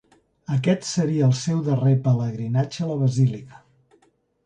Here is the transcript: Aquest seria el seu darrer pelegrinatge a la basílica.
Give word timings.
Aquest 0.55 0.87
seria 0.91 1.27
el 1.27 1.35
seu 1.41 1.61
darrer 1.69 1.93
pelegrinatge 2.09 2.85
a 2.89 2.91
la 2.93 3.01
basílica. 3.07 3.65